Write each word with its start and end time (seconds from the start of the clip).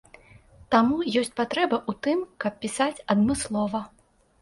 Таму 0.75 0.97
ёсць 1.21 1.35
патрэба 1.41 1.77
ў 1.89 2.01
тым, 2.07 2.27
каб 2.47 2.53
пісаць 2.67 3.03
адмыслова. 3.17 3.89